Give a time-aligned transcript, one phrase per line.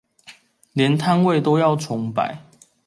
[0.73, 2.39] 連攤位都要重擺